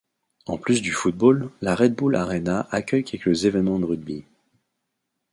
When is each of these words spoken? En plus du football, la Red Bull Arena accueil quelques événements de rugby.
En 0.47 0.57
plus 0.57 0.81
du 0.81 0.91
football, 0.93 1.51
la 1.61 1.75
Red 1.75 1.93
Bull 1.93 2.15
Arena 2.15 2.67
accueil 2.71 3.03
quelques 3.03 3.45
événements 3.45 3.77
de 3.77 3.85
rugby. 3.85 4.25